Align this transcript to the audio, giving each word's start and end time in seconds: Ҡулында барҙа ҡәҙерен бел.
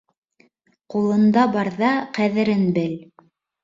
Ҡулында 0.95 1.45
барҙа 1.59 1.93
ҡәҙерен 2.19 2.69
бел. 2.83 3.01